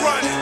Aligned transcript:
bitches, 0.00 0.39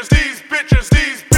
bitches, 0.00 0.08
these 0.08 0.40
bitches, 0.42 0.88
these 0.90 1.22
bitches. 1.22 1.29